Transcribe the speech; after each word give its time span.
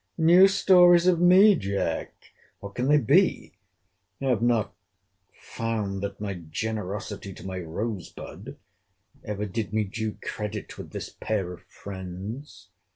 —New 0.33 0.47
stories 0.47 1.05
of 1.05 1.19
me, 1.21 1.53
Jack!—What 1.55 2.73
can 2.73 2.87
they 2.87 2.97
be?—I 2.97 4.25
have 4.29 4.41
not 4.41 4.73
found 5.39 6.01
that 6.01 6.19
my 6.19 6.33
generosity 6.49 7.35
to 7.35 7.45
my 7.45 7.59
Rose 7.59 8.09
bud 8.09 8.55
ever 9.23 9.45
did 9.45 9.73
me 9.73 9.83
due 9.83 10.17
credit 10.23 10.75
with 10.79 10.89
this 10.89 11.11
pair 11.11 11.53
of 11.53 11.61
friends. 11.65 12.69